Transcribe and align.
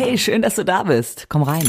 Hey, 0.00 0.16
schön, 0.16 0.42
dass 0.42 0.54
du 0.54 0.64
da 0.64 0.84
bist. 0.84 1.26
Komm 1.28 1.42
rein. 1.42 1.68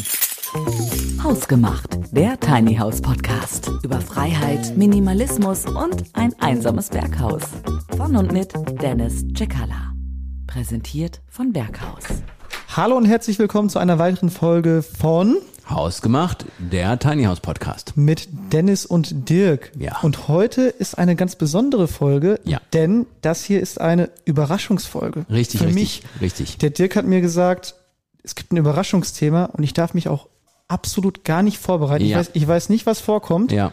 Hausgemacht, 1.23 1.97
der 2.11 2.39
Tiny 2.39 2.75
House 2.75 3.01
Podcast 3.01 3.71
über 3.81 3.99
Freiheit, 4.01 4.77
Minimalismus 4.77 5.65
und 5.65 6.03
ein 6.13 6.35
einsames 6.39 6.89
Berghaus. 6.89 7.41
Von 7.97 8.15
und 8.15 8.31
mit 8.31 8.53
Dennis 8.83 9.25
Cekala. 9.35 9.93
Präsentiert 10.45 11.21
von 11.27 11.51
Berghaus. 11.53 12.03
Hallo 12.75 12.97
und 12.97 13.05
herzlich 13.05 13.39
willkommen 13.39 13.69
zu 13.69 13.79
einer 13.79 13.97
weiteren 13.97 14.29
Folge 14.29 14.83
von 14.83 15.37
Hausgemacht, 15.67 16.45
der 16.59 16.99
Tiny 16.99 17.23
House 17.23 17.39
Podcast. 17.39 17.93
mit 17.95 18.27
Dennis 18.53 18.85
und 18.85 19.27
Dirk. 19.29 19.71
Ja. 19.75 19.97
Und 20.03 20.27
heute 20.27 20.61
ist 20.63 20.99
eine 20.99 21.15
ganz 21.15 21.35
besondere 21.35 21.87
Folge, 21.87 22.39
Ja. 22.43 22.61
denn 22.73 23.07
das 23.21 23.43
hier 23.43 23.59
ist 23.59 23.81
eine 23.81 24.11
Überraschungsfolge. 24.25 25.25
Richtig, 25.31 25.61
Für 25.61 25.65
richtig, 25.67 25.81
mich. 25.81 26.03
richtig. 26.21 26.57
Der 26.59 26.69
Dirk 26.69 26.95
hat 26.95 27.05
mir 27.05 27.21
gesagt, 27.21 27.73
es 28.23 28.35
gibt 28.35 28.51
ein 28.51 28.57
Überraschungsthema 28.57 29.45
und 29.45 29.63
ich 29.63 29.73
darf 29.73 29.93
mich 29.93 30.07
auch 30.07 30.27
absolut 30.67 31.23
gar 31.23 31.41
nicht 31.41 31.57
vorbereiten. 31.57 32.03
Ich, 32.05 32.11
Ja. 32.11 32.19
weiß, 32.19 32.31
ich 32.33 32.47
weiß 32.47 32.69
nicht, 32.69 32.85
was 32.85 32.99
vorkommt. 32.99 33.51
Ja. 33.51 33.71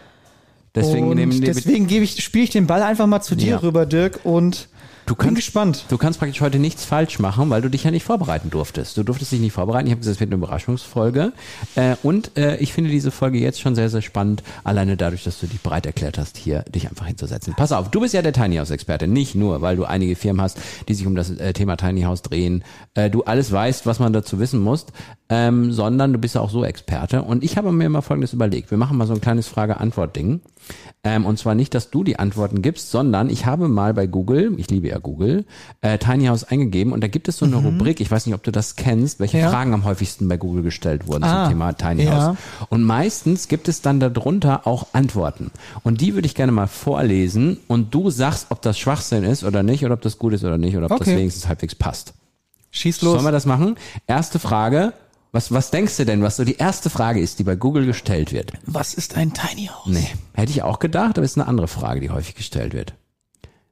Deswegen 0.75 1.09
und 1.09 1.41
deswegen 1.41 1.87
gebe 1.87 2.05
ich, 2.05 2.23
spiele 2.23 2.45
ich 2.45 2.51
den 2.51 2.67
Ball 2.67 2.83
einfach 2.83 3.07
mal 3.07 3.23
zu 3.23 3.35
dir 3.35 3.53
Ja. 3.53 3.57
rüber, 3.59 3.87
Dirk, 3.87 4.21
und 4.25 4.69
Du 5.07 5.15
bin 5.15 5.27
kannst- 5.27 5.37
gespannt. 5.37 5.85
Du 5.89 5.99
kannst 5.99 6.19
praktisch 6.19 6.41
heute 6.41 6.59
nichts 6.59 6.85
falsch 6.85 7.21
machen, 7.21 7.49
weil 7.49 7.63
du 7.63 7.71
dich 7.71 7.85
ja 7.85 7.93
nicht 7.93 8.03
vorbereiten 8.03 8.51
durftest. 8.51 8.97
Du 8.97 9.05
durftest 9.05 9.31
dich 9.31 9.41
nicht 9.41 9.53
vorbereiten. 9.53 9.87
Ich 9.87 9.93
habe 9.93 10.01
gesagt, 10.01 10.17
es 10.17 10.21
wird 10.21 10.33
eine 10.33 10.43
Überraschungsfolge. 10.43 11.33
Äh, 11.77 11.95
und 12.03 12.37
äh, 12.37 12.57
ich 12.57 12.73
finde 12.73 12.91
diese 12.91 13.13
Folge 13.13 13.39
jetzt 13.39 13.61
schon 13.61 13.77
sehr, 13.77 13.89
sehr 13.89 14.03
spannend, 14.03 14.43
alleine 14.65 14.97
dadurch, 14.97 15.23
dass 15.23 15.39
du 15.39 15.47
dich 15.47 15.61
bereit 15.61 15.87
erklärt 15.87 16.19
hast, 16.19 16.37
hier 16.37 16.63
dich 16.63 16.89
einfach 16.89 17.07
hinzusetzen. 17.07 17.55
Pass 17.57 17.71
auf, 17.71 17.91
du 17.91 18.01
bist 18.01 18.15
ja 18.15 18.23
der 18.23 18.33
Tiny 18.33 18.57
House 18.57 18.71
Experte. 18.71 19.07
Nicht 19.07 19.37
nur, 19.37 19.63
weil 19.63 19.77
du 19.77 19.85
einige 19.85 20.17
Firmen 20.17 20.43
hast, 20.43 20.59
die 20.89 20.95
sich 20.95 21.07
um 21.07 21.15
das 21.15 21.31
äh, 21.31 21.53
Thema 21.53 21.77
Tiny 21.77 22.03
House 22.03 22.23
drehen. 22.23 22.65
Äh, 22.95 23.09
du 23.09 23.23
alles 23.23 23.53
weißt, 23.53 23.87
was 23.87 24.01
man 24.01 24.13
dazu 24.13 24.41
wissen 24.41 24.61
muss, 24.61 24.87
ähm, 25.29 25.73
sondern 25.73 26.13
du 26.13 26.19
bist 26.19 26.35
ja 26.35 26.41
auch 26.41 26.51
so 26.51 26.65
Experte. 26.65 27.23
Und 27.23 27.45
ich 27.45 27.57
habe 27.57 27.71
mir 27.71 27.89
mal 27.89 28.03
Folgendes 28.03 28.33
überlegt. 28.33 28.71
Wir 28.73 28.79
machen 28.79 28.97
mal 28.99 29.07
so 29.07 29.15
ein 29.15 29.21
kleines 29.21 29.47
Frage-Antwort-Ding. 29.47 30.41
Ähm, 31.05 31.27
und 31.27 31.39
zwar 31.39 31.55
nicht, 31.55 31.75
dass 31.75 31.91
du 31.91 32.03
die 32.03 32.19
Antworten 32.19 32.61
gibst, 32.63 32.91
sondern 32.91 33.31
ich 33.31 33.47
habe 33.47 33.69
mal 33.69 33.95
bei 33.95 34.09
Google, 34.09 34.55
ich 34.57 34.69
liebe 34.69 34.89
ja 34.89 34.96
Google, 35.01 35.45
äh, 35.81 35.99
Tiny 35.99 36.27
House 36.27 36.45
eingegeben 36.45 36.93
und 36.93 37.03
da 37.03 37.09
gibt 37.09 37.29
es 37.29 37.39
so 37.39 37.47
eine 37.47 37.57
Rubrik, 37.57 38.01
ich 38.01 38.11
weiß 38.11 38.27
nicht, 38.27 38.35
ob 38.35 38.43
du 38.43 38.53
das 38.53 38.77
kennst, 38.77 39.21
welche 39.21 39.37
Mhm. 39.37 39.43
Ja. 39.45 39.51
Fragen 39.51 39.75
am 39.75 39.85
häufigsten 39.85 40.29
bei 40.29 40.37
Google 40.37 40.63
gestellt 40.63 41.07
wurden 41.07 41.25
Ah, 41.25 41.45
zum 41.45 41.53
Thema 41.53 41.73
Tiny 41.73 42.05
ja. 42.05 42.29
House. 42.29 42.37
Und 42.71 42.83
meistens 42.85 43.49
gibt 43.49 43.69
es 43.69 43.83
dann 43.83 44.01
darunter 44.01 44.67
auch 44.67 44.87
Antworten. 44.93 45.51
Und 45.83 46.01
die 46.01 46.15
würde 46.15 46.27
ich 46.27 46.35
gerne 46.35 46.53
mal 46.53 46.67
vorlesen 46.67 47.59
und 47.69 47.95
du 47.95 48.11
sagst, 48.11 48.47
ob 48.51 48.63
das 48.63 48.79
Schwachsinn 48.79 49.25
ist 49.25 49.45
oder 49.45 49.63
nicht, 49.63 49.85
oder 49.85 49.95
ob 49.95 50.01
das 50.03 50.19
gut 50.19 50.33
ist 50.33 50.45
oder 50.45 50.59
nicht, 50.59 50.77
oder 50.77 50.87
ob 50.87 50.99
das 50.99 51.01
Okay. 51.09 51.17
wenigstens 51.17 51.47
halbwegs 51.49 51.75
passt. 51.75 52.15
Schieß 52.71 53.03
los. 53.03 53.13
Sollen 53.15 53.25
wir 53.25 53.33
das 53.33 53.47
machen? 53.47 53.77
Erste 54.07 54.39
Frage. 54.39 54.93
Was, 55.33 55.53
was 55.53 55.71
denkst 55.71 55.97
du 55.99 56.07
denn, 56.07 56.23
was 56.23 56.37
so 56.37 56.45
die 56.45 56.57
erste 56.57 56.89
Frage 56.89 57.21
ist, 57.21 57.39
die 57.39 57.45
bei 57.45 57.57
Google 57.57 57.85
gestellt 57.85 58.33
wird? 58.33 58.53
was 58.65 58.95
ist 58.95 59.17
ein 59.17 59.35
Tiny 59.35 59.67
House? 59.67 59.87
Nee, 59.87 60.09
hätte 60.33 60.51
ich 60.51 60.63
auch 60.63 60.79
gedacht, 60.79 61.19
aber 61.19 61.25
ist 61.25 61.37
eine 61.37 61.47
andere 61.47 61.69
Frage, 61.69 62.01
die 62.01 62.09
häufig 62.11 62.35
gestellt 62.37 62.73
wird. 62.73 62.95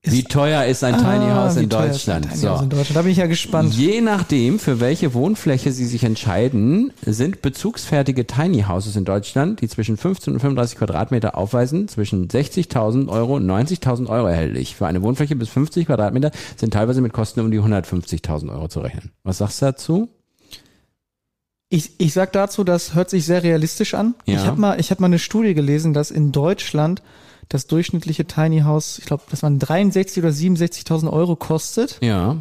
Wie 0.05 0.23
teuer 0.25 0.65
ist 0.67 0.85
ein 0.85 0.97
Tiny 0.99 1.31
Ah, 1.31 1.45
House 1.45 1.57
wie 1.57 1.63
in 1.65 1.69
Deutschland? 1.69 2.27
Tiny 2.27 2.37
So. 2.37 2.49
House 2.51 2.63
in 2.63 2.69
Deutschland. 2.71 2.97
Da 2.97 3.03
bin 3.03 3.11
ich 3.13 3.17
ja 3.19 3.27
gespannt. 3.27 3.75
Je 3.75 4.01
nachdem, 4.01 4.59
für 4.59 4.79
welche 4.81 5.15
Wohnfläche 5.15 5.73
Sie 5.73 5.87
sich 5.87 6.05
entscheiden, 6.05 6.93
sind 7.05 7.43
bezugsfertige 7.43 8.27
Tiny 8.27 8.63
Houses 8.69 8.97
in 8.97 9.05
Deutschland, 9.05 9.61
die 9.61 9.69
zwischen 9.69 9.97
15 9.97 10.35
und 10.35 10.41
35 10.41 10.79
Quadratmeter 10.79 11.37
aufweisen, 11.37 11.89
zwischen 11.89 12.29
60.000 12.29 13.09
Euro 13.09 13.37
und 13.37 13.47
90.000 13.51 14.09
Euro 14.09 14.27
erhältlich. 14.27 14.77
Für 14.77 14.87
eine 14.87 15.03
Wohnfläche 15.03 15.37
bis 15.37 15.49
50 15.49 15.87
Quadratmeter 15.87 16.31
sind 16.57 16.73
teilweise 16.75 17.01
mit 17.01 17.13
Kosten 17.13 17.41
um 17.41 17.51
die 17.51 17.61
150.000 17.61 18.51
Euro 18.53 18.69
zu 18.69 18.81
rechnen. 18.81 19.13
Was 19.23 19.39
sagst 19.39 19.63
du 19.63 19.67
dazu? 19.67 20.09
Ich, 21.71 21.93
ich 21.99 22.13
sag 22.13 22.33
dazu, 22.33 22.63
das 22.63 22.95
hört 22.95 23.11
sich 23.11 23.25
sehr 23.25 23.43
realistisch 23.43 23.95
an. 23.95 24.15
Ja. 24.27 24.35
Ich 24.37 24.47
habe 24.47 24.61
mal, 24.61 24.79
ich 24.79 24.91
habe 24.91 25.01
mal 25.01 25.07
eine 25.07 25.19
Studie 25.19 25.55
gelesen, 25.55 25.93
dass 25.93 26.11
in 26.11 26.31
Deutschland 26.31 27.03
das 27.49 27.67
durchschnittliche 27.67 28.25
Tiny 28.27 28.61
House, 28.61 28.99
ich 28.99 29.05
glaube, 29.07 29.23
das 29.31 29.43
waren 29.43 29.59
63 29.59 30.23
oder 30.23 30.33
67.000 30.33 31.13
Euro 31.13 31.37
kostet. 31.37 31.99
Ja. 32.03 32.39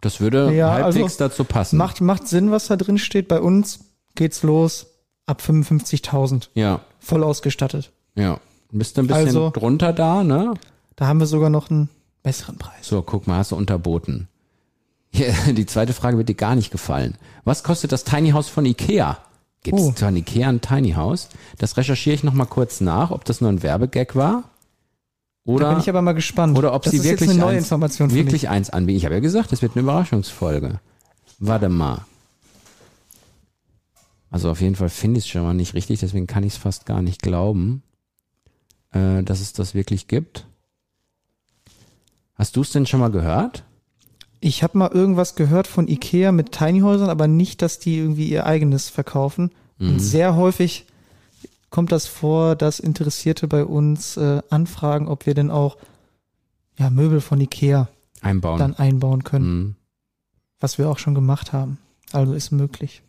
Das 0.00 0.20
würde 0.20 0.54
Ja, 0.54 0.70
halbwegs 0.72 1.04
also 1.14 1.18
dazu 1.28 1.44
passen. 1.44 1.76
Macht, 1.78 2.00
macht 2.00 2.28
Sinn, 2.28 2.50
was 2.50 2.66
da 2.66 2.76
drin 2.76 2.98
steht. 2.98 3.28
Bei 3.28 3.40
uns 3.40 3.80
geht's 4.14 4.42
los 4.42 4.86
ab 5.26 5.40
55.000, 5.40 6.48
ja, 6.54 6.80
voll 7.00 7.24
ausgestattet. 7.24 7.90
ja. 8.14 8.38
Bist 8.76 8.96
du 8.96 9.02
ein 9.02 9.06
bisschen 9.06 9.26
Also- 9.28 9.50
drunter 9.50 9.92
da, 9.92 10.24
ne? 10.24 10.54
Da 10.96 11.06
haben 11.06 11.20
wir 11.20 11.26
sogar 11.28 11.48
noch 11.48 11.70
einen 11.70 11.90
besseren 12.24 12.58
Preis. 12.58 12.74
So, 12.88 13.02
guck 13.02 13.28
mal, 13.28 13.36
hast 13.36 13.52
du 13.52 13.56
unterboten. 13.56 14.26
Hier, 15.12 15.32
die 15.52 15.64
zweite 15.66 15.92
Frage 15.92 16.18
wird 16.18 16.28
dir 16.28 16.34
gar 16.34 16.56
nicht 16.56 16.72
gefallen. 16.72 17.16
Was 17.44 17.62
kostet 17.62 17.92
das 17.92 18.02
Tiny 18.02 18.30
House 18.32 18.48
von 18.48 18.66
Ikea? 18.66 19.18
Gibt 19.64 19.78
es 19.78 19.84
Oh. 19.86 19.92
von 19.92 20.14
Ikea 20.16 20.48
ein 20.48 20.60
Tiny 20.60 20.92
House? 20.92 21.28
Das 21.58 21.76
recherchiere 21.76 22.14
ich 22.14 22.22
noch 22.22 22.34
mal 22.34 22.44
kurz 22.44 22.80
nach, 22.80 23.10
ob 23.10 23.24
das 23.24 23.40
nur 23.40 23.50
ein 23.50 23.62
Werbegag 23.64 24.14
war 24.14 24.44
da 25.46 25.52
oder, 25.52 25.70
bin 25.70 25.80
ich 25.80 25.88
aber 25.90 26.00
mal 26.00 26.12
gespannt. 26.14 26.56
oder 26.56 26.72
ob 26.72 26.82
das 26.84 26.92
sie 26.92 27.04
wirklich 27.04 27.28
eine 27.30 27.38
neue 27.38 27.56
eins, 27.56 27.64
Information 27.66 28.08
für 28.10 28.16
wirklich 28.16 28.48
eins 28.48 28.70
anbieten. 28.70 28.96
Ich 28.96 29.04
habe 29.04 29.14
ja 29.16 29.20
gesagt, 29.20 29.52
es 29.52 29.60
wird 29.60 29.72
eine 29.74 29.82
Überraschungsfolge. 29.82 30.80
Warte 31.38 31.68
mal. 31.68 32.06
Also 34.30 34.50
auf 34.50 34.60
jeden 34.60 34.74
Fall 34.74 34.88
finde 34.88 35.18
ich 35.18 35.24
es 35.26 35.30
schon 35.30 35.42
mal 35.42 35.52
nicht 35.54 35.74
richtig, 35.74 36.00
deswegen 36.00 36.26
kann 36.26 36.44
ich 36.44 36.54
es 36.54 36.58
fast 36.58 36.86
gar 36.86 37.02
nicht 37.02 37.22
glauben, 37.22 37.82
äh, 38.92 39.22
dass 39.22 39.40
es 39.40 39.52
das 39.52 39.74
wirklich 39.74 40.08
gibt. 40.08 40.46
Hast 42.34 42.56
du 42.56 42.62
es 42.62 42.70
denn 42.70 42.86
schon 42.86 43.00
mal 43.00 43.10
gehört? 43.10 43.64
Ich 44.46 44.62
habe 44.62 44.76
mal 44.76 44.90
irgendwas 44.92 45.36
gehört 45.36 45.66
von 45.66 45.88
Ikea 45.88 46.30
mit 46.30 46.52
Tiny 46.52 46.80
Häusern, 46.80 47.08
aber 47.08 47.26
nicht, 47.28 47.62
dass 47.62 47.78
die 47.78 47.96
irgendwie 47.96 48.28
ihr 48.28 48.44
eigenes 48.44 48.90
verkaufen. 48.90 49.50
Mhm. 49.78 49.88
Und 49.88 50.00
sehr 50.00 50.36
häufig 50.36 50.84
kommt 51.70 51.92
das 51.92 52.06
vor, 52.06 52.54
dass 52.54 52.78
Interessierte 52.78 53.48
bei 53.48 53.64
uns 53.64 54.18
äh, 54.18 54.42
anfragen, 54.50 55.08
ob 55.08 55.24
wir 55.24 55.32
denn 55.32 55.50
auch 55.50 55.78
ja, 56.78 56.90
Möbel 56.90 57.22
von 57.22 57.40
Ikea 57.40 57.88
Einbauen. 58.20 58.58
dann 58.58 58.74
einbauen 58.74 59.24
können, 59.24 59.46
Mhm. 59.58 59.74
was 60.60 60.76
wir 60.76 60.90
auch 60.90 60.98
schon 60.98 61.14
gemacht 61.14 61.54
haben. 61.54 61.78
Also 62.12 62.34
ist 62.34 62.50
möglich. 62.50 63.00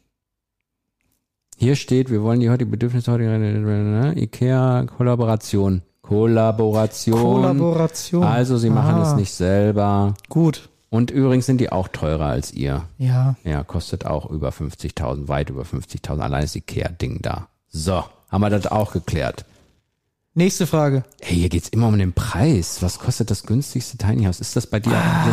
Hier 1.57 1.75
steht, 1.75 2.09
wir 2.09 2.22
wollen 2.24 2.40
die 2.40 2.50
heutige 2.50 2.72
Bedürfnisse 2.72 3.12
heute 3.12 3.24
ne? 3.25 4.13
IKEA 4.18 4.85
Kollaboration. 4.85 5.81
Kollaboration. 6.01 7.19
Kollaboration. 7.19 8.24
Also 8.24 8.57
sie 8.57 8.69
machen 8.69 8.95
Ah, 8.95 9.12
es 9.12 9.16
nicht 9.18 9.34
selber. 9.34 10.13
Gut. 10.29 10.69
Und 10.90 11.12
übrigens 11.12 11.46
sind 11.46 11.59
die 11.59 11.72
auch 11.72 11.88
teurer 11.88 12.25
als 12.28 12.53
ihr. 12.53 12.84
Ja. 12.97 13.35
Ja, 13.44 13.63
kostet 13.63 14.06
auch 14.06 14.29
über 14.29 14.50
50.000, 14.50 15.28
weit 15.28 15.50
über 15.50 15.63
50.000. 15.63 16.19
Allein 16.19 16.41
das 16.41 16.56
Ikea-Ding 16.56 17.22
da. 17.22 17.47
So, 17.68 18.03
haben 18.29 18.41
wir 18.41 18.50
das 18.50 18.68
auch 18.68 18.94
geklärt. 18.94 19.45
Nächste 20.38 20.68
Frage. 20.68 21.03
Hey, 21.22 21.38
hier 21.38 21.50
geht's 21.50 21.69
immer 21.69 21.88
um 21.88 21.97
den 21.97 22.12
Preis. 22.12 22.81
Was 22.81 23.00
kostet 23.00 23.31
das 23.31 23.44
günstigste 23.44 23.97
Tiny 23.97 24.25
House? 24.25 24.41
Ist 24.41 24.56
das 24.57 24.68
bei 24.68 24.81
dir, 24.81 24.91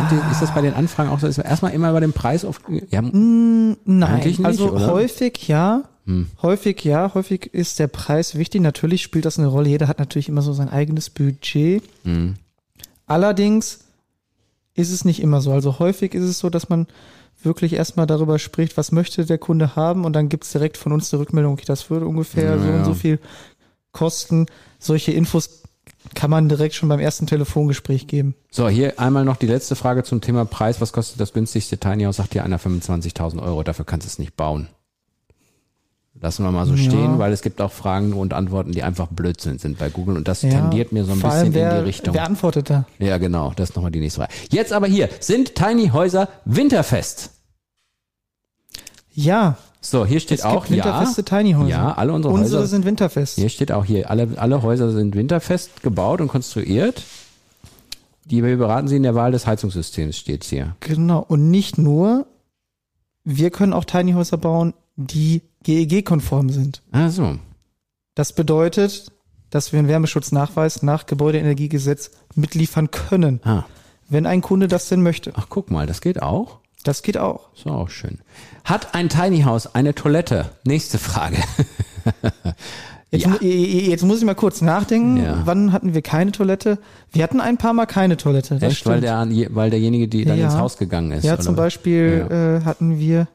die, 0.09 0.31
ist 0.31 0.41
das 0.41 0.53
bei 0.53 0.61
den 0.61 0.73
Anfragen 0.73 1.09
auch 1.09 1.19
so? 1.19 1.27
Ist 1.27 1.37
erstmal 1.39 1.73
immer 1.73 1.89
über 1.89 1.99
den 1.99 2.13
Preis 2.13 2.45
auf, 2.45 2.61
ja, 2.89 3.01
Nein, 3.01 3.77
Eigentlich 3.85 4.39
nicht, 4.39 4.45
also 4.45 4.71
oder? 4.71 4.87
häufig 4.87 5.47
ja. 5.49 5.83
Hm. 6.05 6.27
Häufig 6.41 6.83
ja, 6.85 7.13
häufig 7.13 7.53
ist 7.53 7.79
der 7.79 7.87
Preis 7.87 8.35
wichtig. 8.35 8.61
Natürlich 8.61 9.01
spielt 9.01 9.25
das 9.25 9.37
eine 9.39 9.47
Rolle. 9.47 9.69
Jeder 9.69 9.89
hat 9.89 9.99
natürlich 9.99 10.29
immer 10.29 10.41
so 10.41 10.53
sein 10.53 10.69
eigenes 10.69 11.09
Budget. 11.09 11.83
hm, 12.03 12.35
Allerdings 13.05 13.79
ist 14.75 14.91
es 14.91 15.05
nicht 15.05 15.21
immer 15.21 15.41
so. 15.41 15.51
Also 15.51 15.79
häufig 15.79 16.13
ist 16.13 16.23
es 16.23 16.39
so, 16.39 16.49
dass 16.49 16.69
man 16.69 16.87
wirklich 17.43 17.73
erstmal 17.73 18.07
darüber 18.07 18.39
spricht, 18.39 18.77
was 18.77 18.91
möchte 18.91 19.25
der 19.25 19.37
Kunde 19.37 19.75
haben 19.75 20.05
und 20.05 20.13
dann 20.13 20.29
gibt's 20.29 20.51
direkt 20.51 20.77
von 20.77 20.91
uns 20.93 21.09
die 21.09 21.15
Rückmeldung, 21.17 21.53
okay, 21.53 21.65
das 21.65 21.89
würde 21.89 22.07
ungefähr 22.07 22.57
so 22.59 22.65
Ja. 22.67 22.77
und 22.77 22.85
so 22.85 22.93
viel 22.93 23.19
kosten. 23.91 24.45
Solche 24.79 25.11
Infos 25.11 25.61
kann 26.15 26.29
man 26.29 26.49
direkt 26.49 26.75
schon 26.75 26.89
beim 26.89 26.99
ersten 26.99 27.27
Telefongespräch 27.27 28.07
geben. 28.07 28.35
So, 28.51 28.67
hier 28.69 28.99
einmal 28.99 29.25
noch 29.25 29.37
die 29.37 29.47
letzte 29.47 29.75
Frage 29.75 30.03
zum 30.03 30.21
Thema 30.21 30.45
Preis. 30.45 30.79
Was 30.81 30.93
kostet 30.93 31.19
das 31.19 31.33
günstigste 31.33 31.77
Tiny 31.77 32.03
House? 32.03 32.17
Sagt 32.17 32.33
dir 32.33 32.43
einer 32.43 32.59
25.000 32.59 33.41
Euro. 33.41 33.63
Dafür 33.63 33.85
kannst 33.85 34.05
du 34.05 34.09
es 34.09 34.19
nicht 34.19 34.35
bauen. 34.35 34.67
Lassen 36.23 36.43
wir 36.45 36.51
mal 36.51 36.65
so 36.65 36.73
Ja. 36.73 36.83
stehen, 36.89 37.19
weil 37.19 37.33
es 37.33 37.41
gibt 37.41 37.59
auch 37.59 37.71
Fragen 37.71 38.13
und 38.13 38.33
Antworten, 38.33 38.71
die 38.71 38.81
einfach 38.81 39.07
Blödsinn 39.11 39.59
sind 39.59 39.77
bei 39.77 39.89
Google 39.89 40.15
und 40.15 40.25
das 40.29 40.39
tendiert 40.39 40.93
mir 40.93 41.03
so 41.03 41.11
ein 41.11 41.19
bisschen 41.19 41.53
wer, 41.53 41.71
in 41.73 41.77
die 41.79 41.83
Richtung. 41.89 42.13
Wer 42.15 42.23
antwortet 42.25 42.69
da? 42.69 42.85
Ja, 42.97 43.17
genau. 43.17 43.51
Das 43.57 43.71
ist 43.71 43.75
nochmal 43.75 43.91
die 43.91 43.99
nächste 43.99 44.21
Frage. 44.21 44.33
Jetzt 44.49 44.71
aber 44.71 44.87
hier. 44.87 45.09
Sind 45.19 45.53
Tiny 45.53 45.89
Häuser 45.89 46.29
winterfest? 46.45 47.31
Ja, 49.13 49.57
So, 49.81 50.05
hier 50.05 50.21
steht 50.21 50.39
es 50.39 50.45
auch, 50.45 50.65
gibt 50.65 50.77
winterfeste 50.85 51.21
ja. 51.29 51.37
Tiny 51.39 51.53
Häuser. 51.53 51.69
Ja, 51.69 51.91
alle 51.93 52.13
unsere, 52.13 52.33
Unsere 52.33 52.61
Häuser. 52.61 52.67
sind 52.69 52.85
winterfest. 52.85 53.35
Hier 53.35 53.49
steht 53.49 53.73
auch 53.73 53.83
hier, 53.83 54.09
alle, 54.09 54.29
alle 54.37 54.63
Häuser 54.63 54.91
sind 54.93 55.13
winterfest 55.15 55.83
gebaut 55.83 56.21
und 56.21 56.29
konstruiert. 56.29 57.03
Die 58.23 58.41
wir 58.41 58.55
beraten 58.55 58.87
Sie 58.87 58.95
in 58.95 59.03
der 59.03 59.13
Wahl 59.15 59.33
des 59.33 59.45
Heizungssystems, 59.45 60.15
steht's 60.15 60.47
hier. 60.47 60.77
Genau. 60.79 61.19
Und 61.27 61.51
nicht 61.51 61.77
nur, 61.77 62.25
wir 63.25 63.49
können 63.51 63.73
auch 63.73 63.83
Tiny 63.83 64.13
Häuser 64.13 64.37
bauen, 64.37 64.73
die 64.95 65.41
GEG-konform 65.63 66.49
sind. 66.49 66.81
Ah, 66.91 67.09
so. 67.09 67.37
Das 68.15 68.33
bedeutet, 68.33 69.11
dass 69.49 69.71
wir 69.71 69.79
einen 69.79 69.87
Wärmeschutznachweis 69.87 70.83
nach 70.83 71.05
Gebäudeenergiegesetz 71.05 72.11
mitliefern 72.35 72.91
können, 72.91 73.39
Ah. 73.43 73.65
wenn 74.09 74.25
ein 74.25 74.41
Kunde 74.41 74.67
das 74.67 74.89
denn 74.89 75.01
möchte. 75.01 75.31
Ach, 75.35 75.47
guck 75.49 75.71
mal, 75.71 75.85
das 75.87 76.01
geht 76.01 76.21
auch. 76.21 76.59
Das 76.83 77.01
geht 77.01 77.17
auch. 77.17 77.53
Ist 77.55 77.65
auch 77.65 77.89
schön. 77.89 78.19
Hat 78.65 78.93
ein 78.93 79.07
Tiny 79.09 79.43
House 79.43 79.73
eine 79.73 79.95
Toilette? 79.95 80.49
Nächste 80.65 80.97
Frage. 80.97 81.37
Jetzt, 83.11 83.25
Ja. 83.25 83.35
jetzt 83.41 84.03
muss 84.03 84.17
ich 84.19 84.25
mal 84.25 84.33
kurz 84.33 84.61
nachdenken. 84.61 85.17
Ja. 85.17 85.41
Wann 85.45 85.71
hatten 85.71 85.93
wir 85.93 86.01
keine 86.01 86.31
Toilette? 86.31 86.79
Wir 87.11 87.21
hatten 87.23 87.39
ein 87.39 87.57
paar 87.57 87.73
Mal 87.73 87.85
keine 87.85 88.17
Toilette. 88.17 88.55
Das 88.57 88.73
Echt, 88.73 88.85
weil, 88.87 89.01
der, 89.01 89.27
weil 89.51 89.69
derjenige, 89.69 90.07
die 90.07 90.25
dann 90.25 90.39
Ja. 90.39 90.45
ins 90.45 90.55
Haus 90.57 90.77
gegangen 90.77 91.11
ist. 91.11 91.23
Ja, 91.23 91.37
zum 91.39 91.55
was? 91.55 91.63
Beispiel 91.65 92.59
Äh, 92.63 92.65
hatten 92.65 92.97
wir 92.97 93.27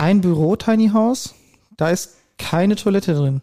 ein 0.00 0.20
Büro 0.20 0.56
Tiny 0.56 0.88
House. 0.88 1.34
Da 1.76 1.90
ist 1.90 2.16
keine 2.38 2.76
Toilette 2.76 3.14
drin. 3.14 3.42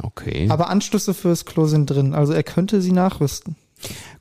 Okay. 0.00 0.48
Aber 0.50 0.70
Anschlüsse 0.70 1.14
fürs 1.14 1.44
Klo 1.44 1.66
sind 1.66 1.90
drin. 1.90 2.14
Also 2.14 2.32
er 2.32 2.42
könnte 2.42 2.80
sie 2.80 2.92
nachrüsten. 2.92 3.56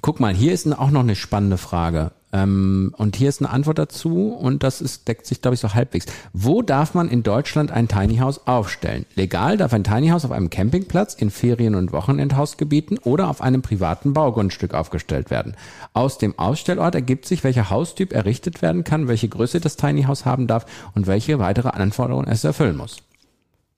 Guck 0.01 0.19
mal, 0.19 0.35
hier 0.35 0.53
ist 0.53 0.71
auch 0.71 0.91
noch 0.91 1.01
eine 1.01 1.15
spannende 1.15 1.57
Frage. 1.57 2.11
Ähm, 2.38 2.94
und 2.98 3.16
hier 3.16 3.30
ist 3.30 3.42
eine 3.42 3.50
Antwort 3.50 3.80
dazu 3.80 4.34
und 4.34 4.62
das 4.63 4.81
ist, 4.81 5.07
deckt 5.07 5.25
sich, 5.25 5.42
glaube 5.42 5.56
ich, 5.56 5.60
so 5.60 5.74
halbwegs. 5.74 6.06
Wo 6.34 6.62
darf 6.62 6.94
man 6.94 7.10
in 7.10 7.24
Deutschland 7.24 7.72
ein 7.72 7.88
Tiny 7.88 8.18
House 8.18 8.45
aufstellen? 8.45 9.06
Legal 9.16 9.57
darf 9.57 9.74
ein 9.74 9.84
Tiny 9.84 10.10
House 10.10 10.25
auf 10.25 10.31
einem 10.31 10.50
Campingplatz, 10.50 11.16
in 11.16 11.31
Ferien- 11.31 11.75
und 11.75 11.92
Wochenendhausgebieten 11.92 13.00
oder 13.00 13.30
auf 13.30 13.42
einem 13.42 13.62
privaten 13.62 14.13
Baugrundstück 14.13 14.74
aufgestellt 14.74 15.31
werden. 15.31 15.56
Aus 15.94 16.18
dem 16.18 16.38
Ausstellort 16.38 16.94
ergibt 16.95 17.25
sich, 17.25 17.44
welcher 17.44 17.69
Haustyp 17.69 18.13
errichtet 18.13 18.62
werden 18.62 18.84
kann, 18.84 19.07
welche 19.07 19.30
Größe 19.30 19.60
das 19.60 19.75
Tiny 19.75 20.04
House 20.04 20.25
haben 20.25 20.48
darf 20.48 20.66
und 20.94 21.07
welche 21.07 21.39
weitere 21.39 21.69
Anforderungen 21.69 22.28
es 22.28 22.44
erfüllen 22.44 22.78
muss. 22.78 22.98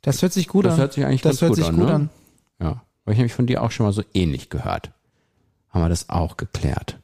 Das 0.01 0.21
hört 0.21 0.33
sich 0.33 0.47
gut 0.47 0.65
Das 0.65 0.73
an. 0.73 0.79
hört 0.79 0.93
sich 0.93 1.05
eigentlich 1.05 1.21
das 1.21 1.39
ganz 1.39 1.41
hört 1.41 1.49
gut 1.51 1.57
sich 1.57 1.67
an, 1.67 1.75
gut 1.77 1.87
ne? 1.87 1.93
an. 1.93 2.09
Ja, 2.59 2.67
habe 2.67 3.11
ich 3.11 3.17
nämlich 3.17 3.33
von 3.33 3.47
dir 3.47 3.63
auch 3.63 3.71
schon 3.71 3.85
mal 3.85 3.93
so 3.93 4.03
ähnlich 4.13 4.49
gehört. 4.49 4.91
Haben 5.69 5.83
wir 5.83 5.89
das 5.89 6.09
auch 6.09 6.35
geklärt. 6.35 6.97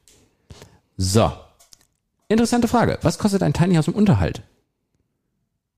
So. 0.96 1.30
Interessante 2.28 2.68
Frage. 2.68 2.98
Was 3.02 3.18
kostet 3.18 3.42
ein 3.42 3.52
Tiny 3.52 3.74
House 3.76 3.88
im 3.88 3.94
Unterhalt? 3.94 4.42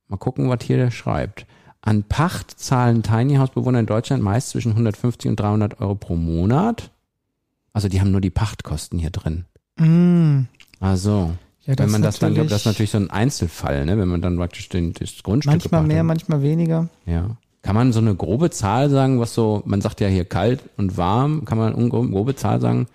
Mal 0.09 0.17
gucken, 0.17 0.49
was 0.49 0.61
hier 0.63 0.79
der 0.79 0.91
schreibt. 0.91 1.47
An 1.83 2.03
Pacht 2.05 2.59
zahlen 2.59 3.03
Tiny 3.03 3.37
House 3.37 3.51
Bewohner 3.51 3.81
in 3.81 3.87
Deutschland 3.87 4.23
meist 4.23 4.51
zwischen 4.51 4.73
150 4.73 5.31
und 5.31 5.39
300 5.39 5.81
Euro 5.81 5.95
pro 5.95 6.17
Monat. 6.17 6.91
Also 7.73 7.89
die 7.89 8.01
haben 8.01 8.11
nur 8.11 8.21
die 8.21 8.31
Pachtkosten 8.31 8.99
hier 8.99 9.11
drin. 9.11 9.45
Mm. 9.77 10.47
Also, 10.81 11.33
Ja, 11.67 11.79
wenn 11.79 11.91
man 11.91 12.03
das 12.03 12.19
dann, 12.19 12.35
glaub, 12.35 12.49
das 12.49 12.61
ist 12.63 12.67
natürlich 12.67 12.91
so 12.91 12.99
ein 12.99 13.11
Einzelfall, 13.11 13.85
ne? 13.85 13.99
wenn 13.99 14.09
man 14.09 14.23
dann 14.23 14.37
praktisch 14.37 14.69
den, 14.69 14.93
das 14.95 15.23
Grundstück 15.23 15.53
manchmal 15.53 15.83
mehr, 15.83 15.99
hat. 15.99 16.07
manchmal 16.07 16.43
weniger. 16.43 16.89
Ja. 17.07 17.37
Kann 17.63 17.75
man 17.77 17.93
so 17.93 18.01
eine 18.01 18.15
grobe 18.15 18.51
Zahl 18.51 18.89
sagen, 18.89 19.21
was 19.21 19.35
so, 19.35 19.63
man 19.67 19.81
sagt 19.81 20.01
ja 20.01 20.09
hier 20.09 20.25
kalt 20.25 20.63
und 20.79 20.97
warm, 20.97 21.45
kann 21.45 21.59
man 21.59 21.75
eine 21.75 21.89
grobe 21.89 22.35
Zahl 22.35 22.61
sagen, 22.61 22.87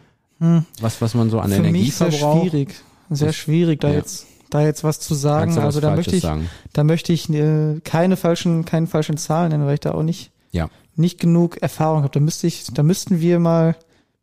was, 0.82 1.02
was 1.02 1.14
man 1.14 1.30
so 1.30 1.40
an 1.40 1.52
Hm. 1.52 1.58
Für 1.58 1.64
Energie 1.68 1.80
mich 1.86 1.94
verbraucht? 1.94 2.42
schwierig. 2.50 2.76
Sehr 3.10 3.34
schwierig, 3.34 3.82
da 3.82 3.90
ja. 3.90 3.96
jetzt 3.96 4.26
da 4.50 4.62
jetzt 4.62 4.84
was 4.84 5.00
zu 5.00 5.16
sagen. 5.16 5.52
Kannst 5.54 5.60
Also 5.66 5.80
da 5.82 5.88
Falsches 5.90 6.06
möchte 6.14 6.16
ich, 6.18 6.22
sagen? 6.24 6.50
da 6.74 6.84
möchte 6.84 7.12
ich 7.14 7.30
äh, 7.30 7.80
keine 7.84 8.18
falschen, 8.18 8.66
keine 8.66 8.88
falschen 8.88 9.18
Zahlen 9.18 9.50
nennen, 9.52 9.66
weil 9.66 9.76
ich 9.76 9.80
da 9.80 9.94
auch 9.94 10.04
nicht 10.04 10.32
Ja. 10.52 10.70
nicht 10.96 11.20
genug 11.20 11.58
Erfahrung 11.62 12.04
habe. 12.04 12.12
Da 12.12 12.20
müsste 12.20 12.46
ich, 12.48 12.66
da 12.72 12.84
müssten 12.84 13.20
wir 13.20 13.40
mal 13.40 13.76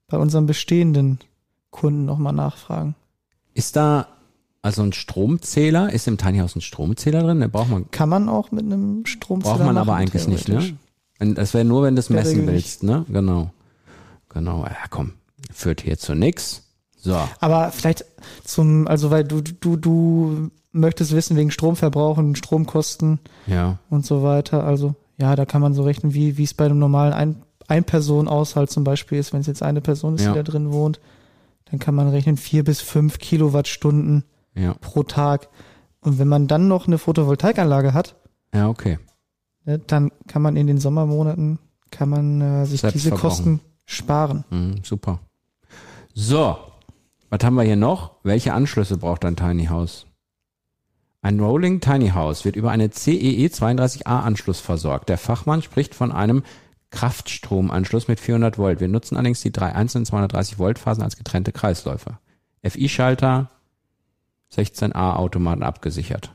bei 0.07 0.19
unseren 0.19 0.47
bestehenden 0.47 1.19
Kunden 1.71 2.05
nochmal 2.05 2.33
nachfragen. 2.33 2.95
Ist 3.55 3.75
da 3.77 4.07
also 4.63 4.83
ein 4.83 4.93
Stromzähler? 4.93 5.93
Ist 5.93 6.07
im 6.07 6.17
Tiny 6.19 6.39
House 6.39 6.55
ein 6.55 6.61
Stromzähler 6.61 7.23
drin? 7.23 7.41
Da 7.41 7.49
braucht 7.49 7.71
man, 7.71 7.91
Kann 7.91 8.09
man 8.09 8.29
auch 8.29 8.53
mit 8.53 8.65
einem 8.65 9.07
Stromzähler 9.07 9.55
braucht 9.57 9.67
man 9.67 9.77
aber 9.79 9.93
machen, 9.93 10.03
eigentlich 10.03 10.29
nicht, 10.29 10.49
ne? 10.49 10.77
Das 11.19 11.55
wäre 11.55 11.65
nur, 11.65 11.83
wenn 11.83 11.97
du 11.97 12.01
es 12.01 12.09
messen 12.09 12.47
willst, 12.47 12.83
ne? 12.83 13.05
Genau. 13.09 13.51
Genau. 14.31 14.65
Ja, 14.65 14.77
komm. 14.91 15.15
Führt 15.53 15.81
hier 15.83 15.99
zu 15.99 16.15
nix. 16.15 16.70
So. 17.01 17.17
Aber 17.41 17.71
vielleicht 17.73 18.05
zum, 18.45 18.87
also 18.87 19.11
weil 19.11 19.25
du, 19.25 19.41
du, 19.41 19.77
du 19.77 20.51
möchtest 20.73 21.13
wissen 21.15 21.37
wegen 21.37 21.51
Stromverbrauch 21.51 22.19
und 22.19 22.37
Stromkosten 22.39 23.19
Ja. 23.47 23.79
und 23.89 24.05
so 24.07 24.23
weiter. 24.23 24.65
Also 24.65 24.95
ja, 25.19 25.35
da 25.37 25.45
kann 25.47 25.61
man 25.63 25.75
so 25.75 25.83
rechnen, 25.83 26.15
wie 26.15 26.37
wie 26.39 26.45
es 26.45 26.55
bei 26.55 26.67
einem 26.67 26.79
normalen 26.79 27.13
Ein 27.13 27.43
Ein-Personen-Haushalt 27.69 28.71
zum 28.71 28.85
Beispiel 28.85 29.19
ist, 29.19 29.33
wenn 29.33 29.41
es 29.43 29.47
jetzt 29.47 29.63
eine 29.63 29.81
Person 29.81 30.17
ist, 30.17 30.25
Ja. 30.25 30.33
die 30.33 30.39
da 30.39 30.43
drin 30.43 30.73
wohnt, 30.73 31.01
dann 31.71 31.79
kann 31.79 31.95
man 31.95 32.09
rechnen 32.09 32.37
vier 32.37 32.65
bis 32.65 32.81
fünf 32.81 33.19
Kilowattstunden 33.19 34.25
Ja. 34.55 34.75
pro 34.81 35.03
Tag. 35.05 35.49
Und 36.01 36.19
wenn 36.19 36.29
man 36.29 36.49
dann 36.49 36.67
noch 36.69 36.87
eine 36.87 36.99
Photovoltaikanlage 36.99 37.95
hat, 37.95 38.17
Ja, 38.55 38.69
okay. 38.69 38.99
ne, 39.65 39.79
dann 39.79 40.11
kann 40.27 40.43
man 40.43 40.57
in 40.57 40.67
den 40.67 40.79
Sommermonaten 40.79 41.59
kann 41.91 42.09
man 42.09 42.41
äh, 42.41 42.67
sich 42.67 42.81
Selbst 42.81 42.95
diese 42.95 43.09
verbrauchen. 43.11 43.29
Kosten 43.29 43.61
sparen. 43.87 44.45
Mhm, 44.51 44.77
super. 44.83 45.21
So, 46.15 46.57
was 47.31 47.45
haben 47.45 47.55
wir 47.55 47.63
hier 47.63 47.77
noch? 47.77 48.17
Welche 48.23 48.53
Anschlüsse 48.53 48.97
braucht 48.99 49.25
ein 49.25 49.37
Tiny 49.37 49.67
House? 49.67 50.07
Ein 51.23 51.39
Rolling 51.39 51.81
Tiny 51.81 52.11
House 52.11 52.45
wird 52.45 52.57
über 52.57 52.71
eine 52.71 52.87
E 52.87 52.91
CEE 52.91 53.47
32A 53.47 54.21
Anschluss 54.23 54.61
versorgt. 54.61 55.09
Der 55.09 55.19
Fachmann 55.19 55.63
spricht 55.63 55.95
von 55.95 56.13
einem 56.13 56.43
Kraftstromanschluss 56.91 58.09
mit 58.09 58.21
400 58.21 58.59
Volt. 58.59 58.81
Wir 58.81 58.89
nutzen 58.89 59.17
allerdings 59.17 59.43
die 59.43 59.53
drei 59.53 59.75
einzelnen 59.75 60.07
230 60.07 60.59
Volt 60.59 60.79
Phasen 60.79 61.03
als 61.03 61.17
getrennte 61.17 61.53
Kreisläufe. 61.53 62.19
FI-Schalter, 62.65 63.51
16A 64.55 65.15
Automaten 65.15 65.63
abgesichert. 65.63 66.33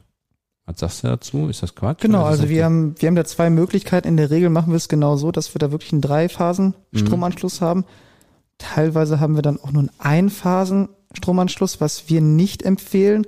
Was 0.66 0.80
sagst 0.80 1.04
du 1.04 1.08
dazu? 1.08 1.48
Ist 1.48 1.62
das 1.62 1.76
Quatsch? 1.76 2.02
Genau, 2.02 2.24
also 2.24 2.50
wir 2.50 2.66
haben, 2.66 2.96
wir 3.00 3.08
haben 3.08 3.16
da 3.16 3.26
zwei 3.26 3.50
Möglichkeiten. 3.50 4.08
In 4.08 4.18
der 4.18 4.32
Regel 4.32 4.50
machen 4.50 4.72
wir 4.72 4.78
es 4.78 4.88
genau 4.88 5.16
so, 5.18 5.32
dass 5.32 5.54
wir 5.54 5.60
da 5.60 5.72
wirklich 5.72 5.92
einen 5.92 6.00
Mhm. 6.00 6.08
Drei-Phasen-Stromanschluss 6.08 7.62
haben. 7.62 7.86
Teilweise 8.58 9.20
haben 9.20 9.36
wir 9.36 9.42
dann 9.42 9.60
auch 9.60 9.72
nur 9.72 9.82
einen 9.82 9.92
Ein-Phasen-Stromanschluss, 10.00 11.82
was 11.82 12.10
wir 12.10 12.22
nicht 12.22 12.64
empfehlen. 12.64 13.26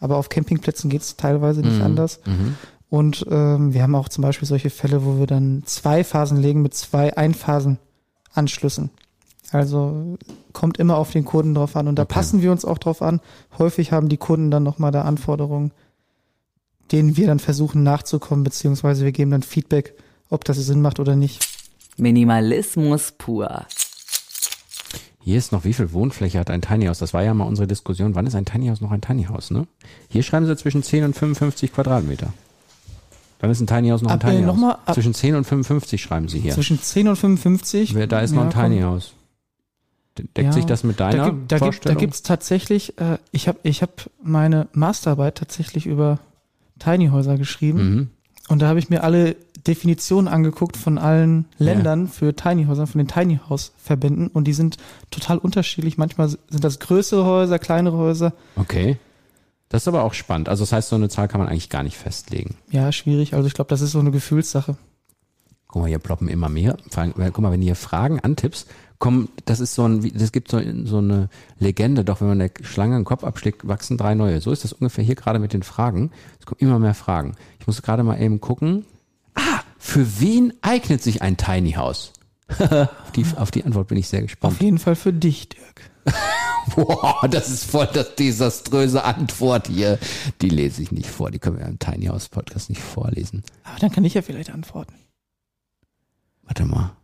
Aber 0.00 0.16
auf 0.16 0.28
Campingplätzen 0.28 0.90
geht 0.90 1.02
es 1.02 1.16
teilweise 1.16 1.60
nicht 1.60 1.76
Mhm. 1.78 1.82
anders. 1.82 2.20
Mhm. 2.26 2.56
Und 2.90 3.26
ähm, 3.30 3.72
wir 3.74 3.82
haben 3.82 3.94
auch 3.94 4.08
zum 4.08 4.22
Beispiel 4.22 4.46
solche 4.46 4.70
Fälle, 4.70 5.04
wo 5.04 5.18
wir 5.18 5.26
dann 5.26 5.62
zwei 5.66 6.04
Phasen 6.04 6.36
legen 6.38 6.62
mit 6.62 6.74
zwei 6.74 7.16
Einphasen-Anschlüssen. 7.16 8.90
Also 9.50 10.16
kommt 10.52 10.78
immer 10.78 10.96
auf 10.96 11.10
den 11.12 11.24
Kunden 11.24 11.54
drauf 11.54 11.76
an 11.76 11.86
und 11.88 11.96
da 11.96 12.02
Okay. 12.02 12.14
passen 12.14 12.42
wir 12.42 12.50
uns 12.52 12.64
auch 12.64 12.78
drauf 12.78 13.02
an. 13.02 13.20
Häufig 13.58 13.92
haben 13.92 14.08
die 14.08 14.16
Kunden 14.16 14.50
dann 14.50 14.62
nochmal 14.62 14.90
da 14.90 15.02
Anforderungen, 15.02 15.72
denen 16.92 17.16
wir 17.16 17.26
dann 17.26 17.38
versuchen 17.38 17.82
nachzukommen, 17.82 18.44
beziehungsweise 18.44 19.04
wir 19.04 19.12
geben 19.12 19.30
dann 19.30 19.42
Feedback, 19.42 19.94
ob 20.30 20.44
das 20.44 20.56
Sinn 20.58 20.80
macht 20.82 20.98
oder 21.00 21.14
nicht. 21.16 21.46
Minimalismus 21.96 23.12
pur. 23.12 23.66
Hier 25.24 25.38
ist 25.38 25.52
noch, 25.52 25.64
wie 25.64 25.72
viel 25.72 25.92
Wohnfläche 25.92 26.38
hat 26.38 26.50
ein 26.50 26.60
Tiny 26.60 26.84
House? 26.86 26.98
Das 26.98 27.14
war 27.14 27.22
ja 27.22 27.32
mal 27.32 27.44
unsere 27.44 27.66
Diskussion. 27.66 28.14
Wann 28.14 28.26
ist 28.26 28.34
ein 28.34 28.44
Tiny 28.44 28.68
House 28.68 28.82
noch 28.82 28.90
ein 28.90 29.00
Tiny 29.00 29.24
House, 29.24 29.50
ne? 29.50 29.66
Hier 30.08 30.22
schreiben 30.22 30.44
sie 30.46 30.54
zwischen 30.56 30.82
10 30.82 31.02
und 31.04 31.14
55 31.16 31.72
Quadratmeter. 31.72 32.32
Dann 33.38 33.50
ist 33.50 33.60
ein 33.60 33.66
Tiny 33.66 33.88
House 33.88 34.02
noch 34.02 34.10
ein 34.10 34.20
Ab, 34.20 34.24
äh, 34.28 34.32
Tiny 34.32 34.42
noch 34.42 34.54
House. 34.54 34.60
mal 34.60 34.72
ab- 34.84 34.94
zwischen 34.94 35.14
10 35.14 35.34
und 35.34 35.44
55 35.44 36.02
schreiben 36.02 36.28
sie 36.28 36.40
hier. 36.40 36.52
Zwischen 36.52 36.78
10 36.80 37.08
und 37.08 37.16
55. 37.16 37.94
Wer- 37.94 38.06
Da 38.06 38.20
ist 38.20 38.32
noch 38.32 38.42
ein 38.42 38.50
Ja, 38.50 38.54
komm. 38.54 38.70
Tiny 38.70 38.82
House. 38.82 39.12
De- 40.18 40.26
Deckt 40.36 40.46
Ja. 40.46 40.52
sich 40.52 40.66
das 40.66 40.84
mit 40.84 41.00
deiner 41.00 41.16
da, 41.16 41.24
gibt, 41.30 41.36
da, 41.36 41.38
gibt, 41.40 41.52
da 41.52 41.58
Vorstellung? 41.58 41.98
gibt's 41.98 42.22
tatsächlich, 42.22 42.98
äh, 43.00 43.16
ich 43.32 43.48
habe 43.48 43.58
ich 43.62 43.80
hab 43.82 44.10
meine 44.22 44.68
Masterarbeit 44.72 45.36
tatsächlich 45.36 45.86
über 45.86 46.18
Tiny 46.78 47.08
Häuser 47.08 47.38
geschrieben. 47.38 47.78
mhm. 47.94 48.10
Und 48.50 48.60
da 48.60 48.68
habe 48.68 48.78
ich 48.78 48.90
mir 48.90 49.02
alle 49.02 49.36
Definitionen 49.66 50.28
angeguckt 50.28 50.76
von 50.76 50.98
allen 50.98 51.46
Ländern 51.58 52.08
für 52.08 52.34
Tiny 52.34 52.66
Häuser, 52.66 52.86
von 52.86 52.98
den 52.98 53.08
Tiny 53.08 53.40
House 53.48 53.72
Verbänden 53.76 54.28
und 54.28 54.44
die 54.44 54.52
sind 54.52 54.76
total 55.10 55.38
unterschiedlich. 55.38 55.96
Manchmal 55.96 56.28
sind 56.28 56.62
das 56.62 56.80
größere 56.80 57.24
Häuser, 57.24 57.58
kleinere 57.58 57.96
Häuser. 57.96 58.34
Okay. 58.56 58.98
Das 59.70 59.82
ist 59.82 59.88
aber 59.88 60.04
auch 60.04 60.14
spannend. 60.14 60.48
Also 60.48 60.62
das 60.62 60.72
heißt, 60.72 60.88
so 60.90 60.96
eine 60.96 61.08
Zahl 61.08 61.28
kann 61.28 61.40
man 61.40 61.48
eigentlich 61.48 61.70
gar 61.70 61.82
nicht 61.82 61.96
festlegen. 61.96 62.56
Ja, 62.70 62.92
schwierig. 62.92 63.34
Also 63.34 63.46
ich 63.48 63.54
glaube, 63.54 63.70
das 63.70 63.80
ist 63.80 63.92
so 63.92 63.98
eine 63.98 64.10
Gefühlssache. 64.10 64.76
Guck 65.66 65.82
mal, 65.82 65.88
hier 65.88 65.98
ploppen 65.98 66.28
immer 66.28 66.48
mehr. 66.48 66.76
Guck 66.92 67.40
mal, 67.40 67.50
wenn 67.50 67.62
hier 67.62 67.74
Fragen 67.74 68.20
antippst, 68.20 68.68
kommen, 69.00 69.28
das 69.44 69.58
ist 69.58 69.74
so 69.74 69.88
ein, 69.88 70.12
das 70.16 70.30
gibt 70.30 70.50
so, 70.50 70.60
so 70.84 70.98
eine 70.98 71.28
Legende, 71.58 72.04
doch 72.04 72.20
wenn 72.20 72.28
man 72.28 72.38
der 72.38 72.50
Schlange 72.62 72.94
den 72.94 73.04
Kopf 73.04 73.24
abschlägt, 73.24 73.66
wachsen 73.66 73.98
drei 73.98 74.14
neue. 74.14 74.40
So 74.40 74.52
ist 74.52 74.62
das 74.62 74.72
ungefähr 74.72 75.02
hier 75.02 75.16
gerade 75.16 75.40
mit 75.40 75.52
den 75.52 75.64
Fragen. 75.64 76.12
Es 76.38 76.46
kommen 76.46 76.60
immer 76.60 76.78
mehr 76.78 76.94
Fragen. 76.94 77.34
Ich 77.58 77.66
muss 77.66 77.82
gerade 77.82 78.04
mal 78.04 78.20
eben 78.20 78.40
gucken. 78.40 78.84
Für 79.84 80.18
wen 80.18 80.54
eignet 80.62 81.02
sich 81.02 81.20
ein 81.20 81.36
Tiny 81.36 81.72
House? 81.72 82.14
auf, 82.48 83.12
die, 83.14 83.26
auf 83.36 83.50
die 83.50 83.64
Antwort 83.64 83.86
bin 83.88 83.98
ich 83.98 84.08
sehr 84.08 84.22
gespannt. 84.22 84.54
Auf 84.54 84.62
jeden 84.62 84.78
Fall 84.78 84.96
für 84.96 85.12
dich, 85.12 85.50
Dirk. 85.50 85.90
Boah, 86.74 87.28
das 87.30 87.50
ist 87.50 87.70
voll 87.70 87.86
das 87.92 88.14
desaströse 88.14 89.04
Antwort 89.04 89.68
hier. 89.68 89.98
Die 90.40 90.48
lese 90.48 90.82
ich 90.82 90.90
nicht 90.90 91.06
vor. 91.06 91.30
Die 91.30 91.38
können 91.38 91.58
wir 91.58 91.66
im 91.66 91.78
Tiny 91.78 92.06
House 92.06 92.30
Podcast 92.30 92.70
nicht 92.70 92.80
vorlesen. 92.80 93.44
Aber 93.62 93.78
dann 93.78 93.92
kann 93.92 94.06
ich 94.06 94.14
ja 94.14 94.22
vielleicht 94.22 94.50
antworten. 94.50 94.94
Warte 96.44 96.64
mal. 96.64 96.96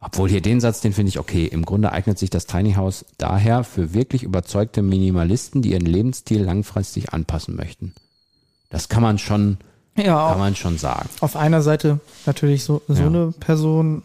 Obwohl 0.00 0.28
hier 0.28 0.42
den 0.42 0.60
Satz, 0.60 0.80
den 0.80 0.92
finde 0.92 1.10
ich 1.10 1.20
okay. 1.20 1.46
Im 1.46 1.64
Grunde 1.64 1.92
eignet 1.92 2.18
sich 2.18 2.28
das 2.28 2.46
Tiny 2.46 2.74
House 2.74 3.06
daher 3.18 3.62
für 3.62 3.94
wirklich 3.94 4.24
überzeugte 4.24 4.82
Minimalisten, 4.82 5.62
die 5.62 5.70
ihren 5.70 5.86
Lebensstil 5.86 6.42
langfristig 6.42 7.12
anpassen 7.12 7.54
möchten. 7.54 7.94
Das 8.68 8.88
kann 8.88 9.02
man 9.02 9.18
schon, 9.18 9.58
Ja, 9.96 10.30
kann 10.30 10.38
man 10.38 10.56
schon 10.56 10.76
sagen. 10.78 11.08
auf 11.20 11.36
einer 11.36 11.62
Seite 11.62 12.00
natürlich 12.26 12.64
so, 12.64 12.82
so 12.88 12.94
Ja. 12.94 13.06
eine 13.06 13.32
Person 13.32 14.02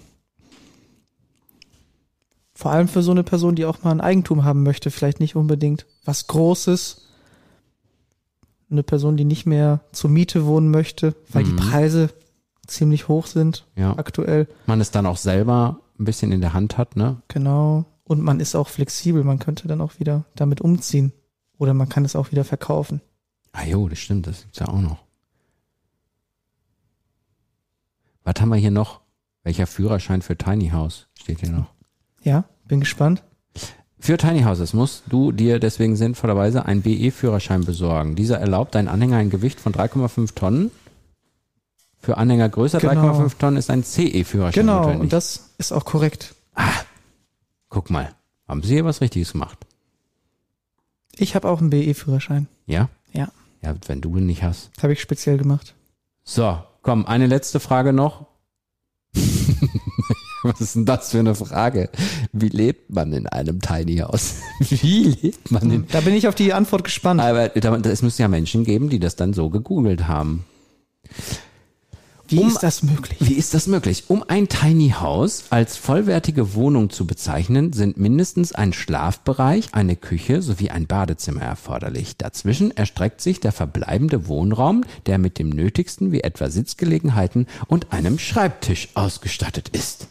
Vor 2.53 2.71
allem 2.71 2.89
für 2.89 3.01
so 3.01 3.11
eine 3.11 3.23
Person, 3.23 3.55
die 3.55 3.63
auch 3.65 3.83
mal 3.83 3.91
ein 3.91 4.01
Eigentum 4.01 4.43
haben 4.43 4.63
möchte, 4.63 4.91
vielleicht 4.91 5.21
nicht 5.21 5.37
unbedingt 5.37 5.85
was 6.03 6.27
Großes. 6.27 7.07
Eine 8.69 8.83
Person, 8.83 9.15
die 9.15 9.23
nicht 9.23 9.45
mehr 9.45 9.79
zur 9.93 10.09
Miete 10.09 10.45
wohnen 10.45 10.69
möchte, 10.69 11.15
weil 11.29 11.45
Mhm. 11.45 11.55
die 11.55 11.63
Preise 11.63 12.09
ziemlich 12.67 13.07
hoch 13.07 13.27
sind 13.27 13.65
Ja. 13.77 13.97
aktuell. 13.97 14.47
Man 14.65 14.81
es 14.81 14.91
dann 14.91 15.05
auch 15.05 15.15
selber 15.15 15.79
ein 15.97 16.03
bisschen 16.03 16.33
in 16.33 16.41
der 16.41 16.51
Hand 16.53 16.77
hat, 16.77 16.97
ne? 16.97 17.21
Genau. 17.29 17.85
Und 18.03 18.21
man 18.21 18.41
ist 18.41 18.55
auch 18.55 18.67
flexibel. 18.67 19.23
Man 19.23 19.39
könnte 19.39 19.69
dann 19.69 19.79
auch 19.79 19.97
wieder 19.99 20.25
damit 20.35 20.59
umziehen. 20.59 21.13
Oder 21.57 21.73
man 21.73 21.87
kann 21.87 22.03
es 22.03 22.15
auch 22.17 22.31
wieder 22.31 22.43
verkaufen. 22.43 22.99
Ah 23.53 23.63
jo, 23.63 23.87
das 23.87 23.99
stimmt, 23.99 24.27
das 24.27 24.41
gibt's 24.41 24.59
ja 24.59 24.67
auch 24.67 24.81
noch. 24.81 24.97
Was 28.29 28.39
haben 28.41 28.49
wir 28.49 28.57
hier 28.57 28.69
noch? 28.69 28.99
Welcher 29.41 29.65
Führerschein 29.65 30.21
für 30.21 30.37
Tiny 30.37 30.69
House 30.69 31.07
steht 31.19 31.39
hier 31.39 31.49
noch? 31.49 31.65
Ja, 32.21 32.43
bin 32.67 32.79
gespannt. 32.79 33.23
Für 33.97 34.19
Tiny 34.19 34.43
Houses 34.43 34.73
musst 34.73 35.05
du 35.07 35.31
dir 35.31 35.59
deswegen 35.59 35.95
sinnvollerweise 35.95 36.63
einen 36.63 36.83
BE-Führerschein 36.83 37.65
besorgen. 37.65 38.15
Dieser 38.15 38.37
erlaubt 38.39 38.75
deinen 38.75 38.87
Anhänger 38.87 39.17
ein 39.17 39.31
Gewicht 39.31 39.59
von 39.59 39.73
3,5 39.73 40.35
Tonnen. 40.35 40.69
Für 41.97 42.17
Anhänger 42.17 42.49
größer 42.49 42.77
Genau. 42.77 43.17
3,5 43.19 43.37
Tonnen 43.39 43.57
ist 43.57 43.71
ein 43.71 43.83
CE-Führerschein 43.83 44.61
Genau, 44.61 44.77
notwendig. 44.81 45.01
und 45.01 45.13
das 45.13 45.49
ist 45.57 45.71
auch 45.71 45.85
korrekt. 45.85 46.35
Guck 47.69 47.89
mal, 47.89 48.13
haben 48.47 48.61
sie 48.61 48.75
hier 48.75 48.85
was 48.85 49.01
Richtiges 49.01 49.31
gemacht? 49.31 49.57
Ich 51.17 51.33
habe 51.33 51.49
auch 51.49 51.61
einen 51.61 51.71
BE-Führerschein. 51.71 52.47
Ja? 52.67 52.89
Ja. 53.11 53.29
Ja, 53.63 53.73
wenn 53.87 54.01
du 54.01 54.15
ihn 54.17 54.27
nicht 54.27 54.43
hast. 54.43 54.69
Habe 54.83 54.93
ich 54.93 55.01
speziell 55.01 55.39
gemacht. 55.39 55.73
So, 56.23 56.59
komm, 56.81 57.05
eine 57.05 57.27
letzte 57.27 57.59
Frage 57.59 57.93
noch. 57.93 58.25
Was 60.43 60.61
ist 60.61 60.75
denn 60.75 60.85
das 60.85 61.11
für 61.11 61.19
eine 61.19 61.35
Frage? 61.35 61.89
Wie 62.31 62.47
lebt 62.47 62.91
man 62.91 63.11
in 63.11 63.27
einem 63.27 63.59
Tiny 63.59 63.97
House? 63.97 64.35
Wie 64.59 65.03
lebt 65.03 65.51
man 65.51 65.69
in 65.69 65.87
Da 65.91 65.99
bin 66.01 66.13
ich 66.13 66.27
auf 66.27 66.35
die 66.35 66.53
Antwort 66.53 66.85
gespannt. 66.85 67.19
Aber 67.19 67.55
es 67.55 68.01
muss 68.01 68.17
ja 68.17 68.27
Menschen 68.27 68.63
geben, 68.63 68.89
die 68.89 68.99
das 68.99 69.15
dann 69.15 69.33
so 69.33 69.49
gegoogelt 69.49 70.07
haben. 70.07 70.45
Wie 72.29 72.39
um- 72.39 72.47
ist 72.47 72.59
das 72.63 72.83
möglich? 72.83 73.17
Wie 73.19 73.33
ist 73.33 73.53
das 73.53 73.67
möglich? 73.67 74.05
Um 74.07 74.23
ein 74.27 74.47
Tiny 74.47 74.89
House 74.99 75.45
als 75.49 75.77
vollwertige 75.77 76.53
Wohnung 76.53 76.89
zu 76.89 77.05
bezeichnen, 77.07 77.73
sind 77.73 77.97
mindestens 77.97 78.53
ein 78.53 78.71
Schlafbereich, 78.73 79.69
eine 79.73 79.95
Küche 79.95 80.41
sowie 80.41 80.69
ein 80.69 80.85
Badezimmer 80.87 81.41
erforderlich. 81.41 82.17
Dazwischen 82.17 82.75
erstreckt 82.75 83.21
sich 83.21 83.39
der 83.39 83.51
verbleibende 83.51 84.27
Wohnraum, 84.27 84.83
der 85.07 85.17
mit 85.17 85.39
dem 85.39 85.49
Nötigsten 85.49 86.11
wie 86.11 86.21
etwa 86.21 86.49
Sitzgelegenheiten 86.49 87.47
und 87.67 87.91
einem 87.91 88.19
Schreibtisch 88.19 88.89
ausgestattet 88.93 89.69
ist. 89.69 90.07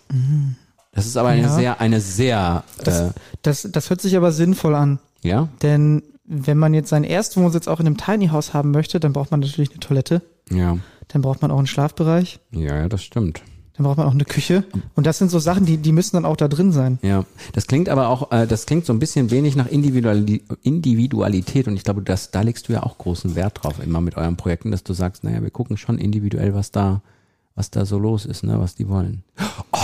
Das 0.93 1.07
ist 1.07 1.17
aber 1.17 1.29
eine 1.29 1.43
Ja. 1.43 1.55
sehr, 1.55 1.81
eine 1.81 2.01
sehr, 2.01 2.65
Das, 2.83 3.13
das, 3.43 3.69
das 3.71 3.91
hört 3.91 4.01
sich 4.01 4.17
aber 4.17 4.33
sinnvoll 4.33 4.75
an. 4.75 4.99
äh, 5.23 5.29
ja, 5.29 5.49
Denn 5.63 6.03
wenn 6.25 6.59
man 6.59 6.75
jetzt 6.75 6.91
seinen 6.91 7.05
Erstwohnsitz 7.05 7.69
auch 7.69 7.81
in 7.81 7.87
einem 7.87 7.97
Tiny 7.97 8.29
House 8.29 8.53
haben 8.53 8.71
möchte, 8.71 9.01
dann 9.01 9.13
braucht 9.13 9.31
man 9.31 9.41
natürlich 9.41 9.71
eine 9.71 9.81
Toilette. 9.81 10.23
ja, 10.51 10.77
Dann 11.09 11.23
braucht 11.23 11.43
man 11.43 11.51
auch 11.51 11.59
einen 11.59 11.67
Schlafbereich. 11.67 12.41
ja, 12.53 12.77
ja, 12.77 12.89
das 12.89 13.03
stimmt. 13.03 13.43
Dann 13.79 13.85
braucht 13.85 13.99
man 13.99 14.09
auch 14.09 14.13
eine 14.13 14.25
Küche. 14.25 14.65
Und 14.97 15.07
das 15.07 15.19
sind 15.19 15.31
so 15.31 15.39
Sachen, 15.39 15.65
die, 15.65 15.77
die 15.77 15.93
müssen 15.93 16.17
dann 16.17 16.25
auch 16.25 16.37
da 16.37 16.49
drin 16.49 16.73
sein. 16.73 16.99
Ja, 17.01 17.25
das 17.53 17.69
klingt 17.69 17.89
aber 17.89 18.09
auch, 18.09 18.33
äh, 18.33 18.45
das 18.49 18.67
klingt 18.67 18.85
so 18.85 18.93
ein 18.93 18.99
bisschen 18.99 19.31
wenig 19.31 19.55
nach 19.55 19.69
Individuali 19.69 20.43
Individualität 20.63 21.69
und 21.69 21.77
ich 21.77 21.85
glaube, 21.85 22.03
das, 22.03 22.33
da 22.33 22.41
legst 22.41 22.69
du 22.69 22.73
ja 22.73 22.83
auch 22.83 22.99
großen 22.99 23.37
Wert 23.37 23.63
drauf, 23.63 23.77
immer 23.81 24.01
mit 24.01 24.17
euren 24.17 24.37
Projekten, 24.37 24.73
dass 24.73 24.83
du 24.83 24.95
sagst, 24.95 25.23
naja, 25.23 25.41
wir 25.43 25.51
gucken 25.51 25.77
schon 25.77 25.97
individuell, 25.97 26.55
was 26.55 26.73
da, 26.73 27.03
was 27.55 27.71
da 27.71 27.87
so 27.87 28.01
los 28.01 28.27
ist, 28.27 28.43
ne, 28.43 28.59
was 28.59 28.75
die 28.75 28.89
wollen. 28.89 29.23
Oh, 29.71 29.79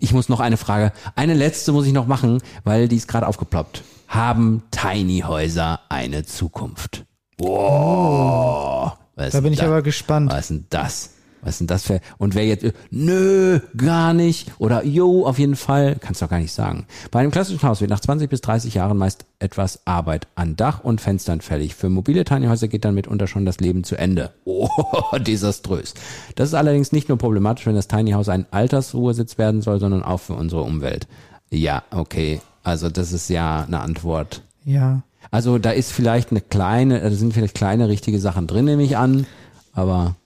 ich 0.00 0.12
muss 0.12 0.28
noch 0.28 0.40
eine 0.40 0.56
Frage, 0.56 0.92
eine 1.14 1.34
letzte 1.34 1.70
muss 1.70 1.86
ich 1.86 1.92
noch 1.92 2.08
machen, 2.08 2.42
weil 2.64 2.88
die 2.88 2.96
ist 2.96 3.06
gerade 3.06 3.28
aufgeploppt. 3.28 3.84
Haben 4.08 4.64
Tiny 4.72 5.20
Häuser 5.20 5.80
eine 5.88 6.24
Zukunft? 6.24 7.04
Wow. 7.38 8.95
Was 9.16 9.32
Da 9.32 9.40
bin 9.40 9.52
ich 9.52 9.62
aber 9.62 9.82
gespannt. 9.82 10.30
was 10.30 10.42
ist 10.42 10.50
denn 10.50 10.66
das? 10.70 11.10
Was 11.42 11.52
ist 11.54 11.60
denn 11.60 11.66
das 11.68 11.84
für, 11.84 12.00
und 12.18 12.34
wer 12.34 12.44
jetzt, 12.44 12.64
nö, 12.90 13.60
gar 13.76 14.12
nicht, 14.14 14.50
oder 14.58 14.84
jo, 14.84 15.24
auf 15.26 15.38
jeden 15.38 15.54
Fall, 15.54 15.96
kannst 16.00 16.20
du 16.20 16.24
doch 16.24 16.30
gar 16.30 16.40
nicht 16.40 16.52
sagen. 16.52 16.86
Bei 17.12 17.20
einem 17.20 17.30
klassischen 17.30 17.62
Haus 17.62 17.80
wird 17.80 17.90
nach 17.90 18.00
20 18.00 18.28
bis 18.28 18.40
30 18.40 18.74
Jahren 18.74 18.98
meist 18.98 19.26
etwas 19.38 19.80
Arbeit 19.86 20.26
an 20.34 20.56
Dach 20.56 20.82
und 20.82 21.00
Fenstern 21.00 21.40
fällig. 21.40 21.76
Für 21.76 21.88
mobile 21.88 22.24
Tiny 22.24 22.46
Häuser 22.46 22.66
geht 22.68 22.84
dann 22.84 22.94
mitunter 22.94 23.26
schon 23.28 23.44
das 23.44 23.60
Leben 23.60 23.84
zu 23.84 23.96
Ende. 23.96 24.32
Oh, 24.44 25.18
desaströs. 25.18 25.94
Das 26.34 26.48
ist 26.48 26.54
allerdings 26.54 26.90
nicht 26.90 27.08
nur 27.08 27.18
problematisch, 27.18 27.66
wenn 27.66 27.74
das 27.76 27.88
Tiny 27.88 28.12
House 28.12 28.28
ein 28.28 28.46
Altersruhesitz 28.50 29.38
werden 29.38 29.62
soll, 29.62 29.78
sondern 29.78 30.02
auch 30.02 30.18
für 30.20 30.34
unsere 30.34 30.62
Umwelt. 30.62 31.06
Ja, 31.50 31.84
okay. 31.90 32.40
Also 32.64 32.88
das 32.88 33.12
ist 33.12 33.28
ja 33.28 33.64
eine 33.64 33.80
Antwort. 33.80 34.42
Ja. 34.64 35.02
Also 35.30 35.58
da 35.58 35.70
ist 35.70 35.92
vielleicht 35.92 36.30
eine 36.30 36.40
kleine, 36.40 37.00
da 37.00 37.10
sind 37.10 37.34
vielleicht 37.34 37.54
kleine 37.54 37.88
richtige 37.88 38.18
Sachen 38.20 38.46
drin, 38.46 38.64
nehme 38.66 38.82
ich 38.82 38.96
an. 38.96 39.26
Aber 39.72 40.16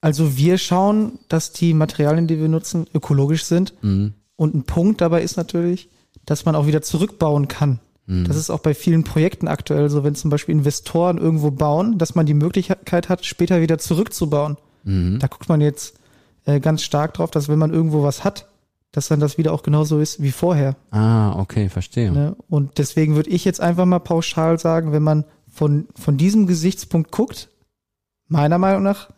Also 0.00 0.36
wir 0.36 0.58
schauen, 0.58 1.18
dass 1.28 1.52
die 1.52 1.74
Materialien, 1.74 2.26
die 2.26 2.38
wir 2.38 2.48
nutzen, 2.48 2.86
ökologisch 2.94 3.44
sind. 3.44 3.74
Mhm. 3.82 4.14
Und 4.36 4.54
ein 4.54 4.64
Punkt 4.64 5.00
dabei 5.00 5.22
ist 5.22 5.36
natürlich, 5.36 5.88
dass 6.24 6.44
man 6.44 6.54
auch 6.54 6.66
wieder 6.66 6.82
zurückbauen 6.82 7.48
kann. 7.48 7.80
Mhm. 8.06 8.24
Das 8.24 8.36
ist 8.36 8.50
auch 8.50 8.60
bei 8.60 8.74
vielen 8.74 9.04
Projekten 9.04 9.48
aktuell 9.48 9.88
so, 9.88 10.04
wenn 10.04 10.14
zum 10.14 10.30
Beispiel 10.30 10.54
Investoren 10.54 11.18
irgendwo 11.18 11.50
bauen, 11.50 11.98
dass 11.98 12.14
man 12.14 12.26
die 12.26 12.34
Möglichkeit 12.34 13.08
hat, 13.08 13.24
später 13.24 13.60
wieder 13.60 13.78
zurückzubauen. 13.78 14.56
Mhm. 14.84 15.18
Da 15.18 15.26
guckt 15.26 15.48
man 15.48 15.60
jetzt 15.60 15.98
äh, 16.44 16.60
ganz 16.60 16.82
stark 16.82 17.14
drauf, 17.14 17.30
dass 17.30 17.48
wenn 17.48 17.58
man 17.58 17.72
irgendwo 17.72 18.02
was 18.02 18.24
hat, 18.24 18.46
dass 18.96 19.08
dann 19.08 19.20
das 19.20 19.36
wieder 19.36 19.52
auch 19.52 19.62
genauso 19.62 20.00
ist 20.00 20.22
wie 20.22 20.32
vorher. 20.32 20.74
Ah, 20.90 21.38
okay, 21.38 21.68
verstehe. 21.68 22.10
Ne? 22.10 22.34
Und 22.48 22.78
deswegen 22.78 23.14
würde 23.14 23.28
ich 23.28 23.44
jetzt 23.44 23.60
einfach 23.60 23.84
mal 23.84 23.98
pauschal 23.98 24.58
sagen, 24.58 24.90
wenn 24.90 25.02
man 25.02 25.24
von, 25.52 25.86
von 25.94 26.16
diesem 26.16 26.46
Gesichtspunkt 26.46 27.12
guckt, 27.12 27.50
meiner 28.26 28.56
Meinung 28.56 28.82
nach 28.82 29.10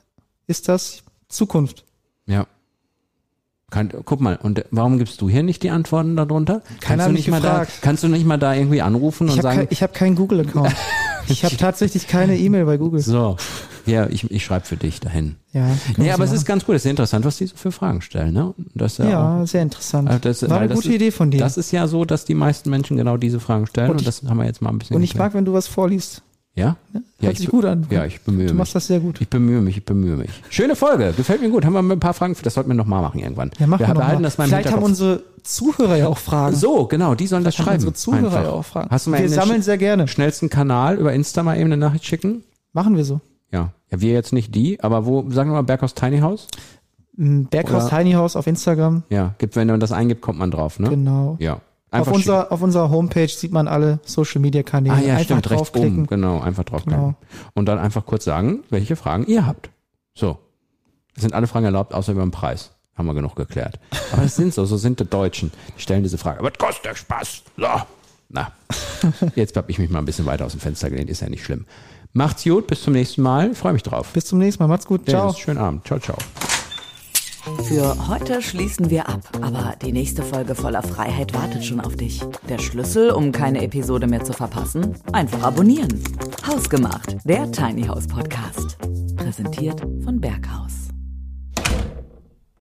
ist 0.49 0.69
das 0.69 1.05
Zukunft. 1.29 1.85
Ja. 2.27 2.49
Kann, 3.71 3.93
guck 4.05 4.21
mal, 4.21 4.37
und 4.43 4.65
warum 4.73 4.99
gibst 4.99 5.21
du 5.21 5.29
hier 5.29 5.45
nicht 5.45 5.63
die 5.63 5.71
Antworten 5.71 6.17
darunter? 6.17 6.63
Keiner 6.81 7.05
kannst 7.05 7.07
du 7.07 7.13
nicht 7.13 7.29
mal 7.29 7.41
da, 7.41 7.65
kannst 7.81 8.03
du 8.03 8.09
nicht 8.09 8.27
mal 8.27 8.37
da 8.37 8.55
irgendwie 8.55 8.83
anrufen 8.83 9.29
Ich 9.29 9.35
und 9.35 9.39
habe 9.39 9.43
sagen, 9.43 9.59
kein, 9.59 9.69
ich 9.71 9.83
hab 9.85 9.95
keinen 9.95 10.17
Google-Account. 10.17 10.75
ich 11.29 11.45
habe 11.45 11.57
tatsächlich 11.57 12.09
keine 12.09 12.37
E-Mail 12.37 12.65
bei 12.65 12.79
Google. 12.79 13.01
so, 13.01 13.37
ja, 13.89 14.07
ich, 14.09 14.31
ich 14.31 14.45
schreibe 14.45 14.65
für 14.67 14.77
dich 14.77 15.01
dahin. 15.01 15.37
Ja, 15.53 15.67
Nee, 15.97 16.11
aber 16.13 16.25
es 16.25 16.33
ist 16.33 16.45
ganz 16.45 16.65
gut, 16.65 16.75
es 16.77 16.85
ist 16.85 16.91
interessant, 16.91 17.25
was 17.25 17.39
die 17.39 17.47
so 17.47 17.57
für 17.57 17.73
Fragen 17.73 18.01
stellen, 18.03 18.33
ne? 18.35 18.55
Das 18.75 18.99
ja, 18.99 19.09
ja, 19.09 19.47
sehr 19.47 19.63
interessant. 19.63 20.09
Also 20.09 20.21
das- 20.21 20.49
War 20.49 20.59
eine 20.59 20.69
das 20.69 20.77
gute 20.77 20.89
ist- 20.89 20.95
Idee 20.95 21.11
von 21.11 21.31
dir. 21.31 21.39
Das 21.41 21.57
ist 21.57 21.73
ja 21.73 21.87
so, 21.87 22.05
dass 22.05 22.25
die 22.25 22.35
meisten 22.35 22.71
Menschen 22.71 22.97
genau 22.97 23.17
diese 23.17 23.41
Fragen 23.41 23.67
stellen 23.67 23.89
Und 23.91 23.97
und, 23.97 24.01
ich- 24.03 24.07
das 24.07 24.23
haben 24.29 24.37
wir 24.39 24.45
jetzt 24.47 24.63
mal 24.63 24.71
ein 24.71 24.79
bisschen 24.79 24.97
Und 24.97 25.03
ich 25.03 25.11
geklärt. 25.11 25.29
mag, 25.33 25.35
wenn 25.35 25.45
du 25.45 25.53
was 25.53 25.67
vorliest. 25.69 26.23
Ja? 26.55 26.77
ja 26.93 27.01
Hört 27.21 27.33
ich 27.35 27.39
sich 27.39 27.49
gut 27.51 27.65
an. 27.65 27.87
Ja, 27.89 28.05
ich 28.05 28.21
bemühe 28.23 28.47
Du 28.47 28.53
mich. 28.55 28.59
machst 28.59 28.75
das 28.75 28.89
sehr 28.89 28.99
gut. 28.99 29.21
Ich 29.21 29.29
bemühe 29.29 29.61
mich, 29.61 29.77
ich 29.77 29.85
bemühe 29.85 30.17
mich. 30.17 30.31
Schöne 30.51 30.75
Folge, 30.75 31.13
gefällt 31.17 31.41
mir 31.41 31.51
gut. 31.51 31.65
Haben 31.65 31.75
wir 31.75 31.81
ein 31.95 32.01
paar 32.01 32.15
Fragen, 32.15 32.35
das 32.43 32.55
sollten 32.55 32.69
wir 32.71 32.75
nochmal 32.75 33.01
machen 33.01 33.21
irgendwann. 33.21 33.53
Ja, 33.61 33.69
machen 33.69 33.81
wir 33.81 33.87
wir 33.87 33.95
noch 33.95 34.01
behalten 34.01 34.23
mal. 34.23 34.27
das 34.27 34.39
mal 34.39 34.49
Vielleicht 34.49 34.73
haben 34.73 34.83
unsere 34.83 35.23
Zuhörer 35.45 35.97
ja 35.97 36.09
auch 36.09 36.19
Fragen. 36.19 36.57
So, 36.57 36.87
genau, 36.87 37.15
die 37.15 37.29
sollen 37.29 37.45
das 37.45 37.57
haben 37.59 37.65
schreiben. 37.65 37.75
unsere 37.77 37.93
Zuhörer 37.95 38.43
ja 38.43 38.51
auch 38.51 38.65
Fragen. 38.65 38.89
Hast 38.91 39.07
du 39.07 39.11
mal 39.11 39.21
wir 39.21 39.29
sammeln 39.29 39.63
sehr 39.63 39.79
gerne. 39.79 40.05
sch- 40.05 40.09
schnellsten 40.09 40.49
Kanal 40.51 40.97
über 40.99 41.13
Insta 41.13 41.45
mal 41.45 41.55
eben 41.57 41.67
eine 41.67 41.77
Nachricht 41.77 42.05
schicken? 42.07 42.43
Machen 42.73 42.97
wir 42.97 43.05
so. 43.05 43.21
Ja. 43.53 43.73
Ja, 43.91 44.01
wir 44.01 44.13
jetzt 44.13 44.33
nicht 44.33 44.55
die, 44.55 44.81
aber 44.83 45.07
wo, 45.07 45.31
sagen 45.31 45.51
wir 45.51 45.55
mal 45.55 45.63
Berghaus 45.63 45.95
Tiny 45.95 46.19
House? 46.21 46.47
Ein 47.17 47.47
Berghaus 47.47 47.87
Oder- 47.87 47.97
Tiny 47.99 48.13
House 48.13 48.37
auf 48.37 48.47
Instagram. 48.47 49.03
Ja, 49.09 49.35
gibt, 49.39 49.57
wenn 49.57 49.67
man 49.69 49.81
das 49.81 49.93
eingibt, 49.93 50.21
kommt 50.21 50.39
man 50.39 50.51
drauf, 50.51 50.79
ne? 50.79 50.89
Genau. 50.91 51.37
Ja. 51.41 51.55
Auf 51.55 51.61
Einfach 52.01 52.13
unserer, 52.13 52.53
auf 52.53 52.61
unserer 52.61 52.91
Homepage 52.91 53.29
sieht 53.29 53.51
man 53.51 53.67
alle 53.67 53.99
Social 54.05 54.43
Media 54.43 54.63
Kanäle. 54.63 54.95
Ah 54.95 55.01
ja, 55.01 55.13
einfach 55.15 55.25
stimmt, 55.25 55.51
rechts 55.51 55.57
draufklicken. 55.73 55.99
oben, 56.01 56.07
genau, 56.07 56.41
einfach 56.41 56.65
draufklicken. 56.65 57.01
Genau. 57.03 57.15
Und 57.55 57.65
dann 57.67 57.79
einfach 57.79 58.05
kurz 58.05 58.25
sagen, 58.25 58.63
welche 58.69 58.95
Fragen 58.95 59.25
ihr 59.27 59.47
habt. 59.47 59.71
So. 60.15 60.39
Es 61.17 61.23
sind 61.23 61.33
alle 61.33 61.47
Fragen 61.47 61.65
erlaubt, 61.65 61.95
außer 61.95 62.13
über 62.13 62.21
den 62.21 62.31
Preis. 62.31 62.73
Haben 62.95 63.07
wir 63.07 63.15
genug 63.15 63.37
geklärt. 63.37 63.81
Aber 64.13 64.23
es 64.25 64.37
sind 64.37 64.53
so, 64.53 64.67
so 64.67 64.77
sind 64.77 65.01
die 65.01 65.07
Deutschen. 65.07 65.51
Die 65.77 65.81
stellen 65.83 66.03
diese 66.03 66.19
Frage, 66.19 66.43
was 66.45 66.53
kostet 66.59 66.85
der 66.85 66.95
Spaß? 66.95 67.43
So. 67.57 67.67
Na, 68.29 68.53
jetzt 69.35 69.57
habe 69.57 69.71
ich 69.71 69.79
mich 69.79 69.89
mal 69.89 70.01
ein 70.01 70.05
bisschen 70.05 70.27
weiter 70.27 70.45
aus 70.45 70.53
dem 70.53 70.61
Fenster 70.61 70.91
gelehnt, 70.91 71.09
ist 71.09 71.21
ja 71.23 71.31
nicht 71.31 71.43
schlimm. 71.45 71.65
Macht's 72.13 72.45
gut, 72.45 72.67
bis 72.67 72.83
zum 72.83 72.95
nächsten 72.95 73.23
Mal. 73.23 73.55
Freue 73.55 73.73
mich 73.75 73.83
drauf. 73.83 74.13
Bis 74.13 74.27
zum 74.27 74.39
nächsten 74.39 74.63
Mal. 74.63 74.69
Macht's 74.69 74.87
gut. 74.87 75.09
Ciao. 75.09 75.27
Dennis, 75.29 75.39
schönen 75.39 75.59
Abend. 75.59 75.87
Ciao, 75.87 75.99
ciao. 75.99 76.17
Für 77.65 78.09
heute 78.09 78.43
schließen 78.43 78.91
wir 78.91 79.09
ab, 79.09 79.23
aber 79.41 79.75
die 79.81 79.93
nächste 79.93 80.23
Folge 80.23 80.55
voller 80.55 80.83
Freiheit 80.83 81.33
wartet 81.33 81.65
schon 81.65 81.81
auf 81.81 81.97
dich. 81.97 82.23
Der 82.49 82.59
Schlüssel, 82.59 83.11
um 83.11 83.33
keine 83.33 83.63
Episode 83.63 84.07
mehr 84.07 84.23
zu 84.23 84.33
verpassen? 84.33 84.95
Einfach 85.13 85.43
abonnieren. 85.43 86.03
Hausgemacht, 86.47 87.17
der 87.25 87.51
Tiny 87.51 87.85
House 87.85 88.07
Podcast. 88.07 88.77
Präsentiert 89.17 89.81
von 90.05 90.21
Berghaus. 90.21 90.88